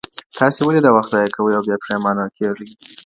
تاسي 0.37 0.61
ولي 0.65 0.79
وخت 0.95 1.11
ضايع 1.13 1.29
کوئ 1.35 1.51
او 1.55 1.61
بيا 1.67 1.77
پښېمانه 1.83 2.25
کېږئ؟ 2.37 2.69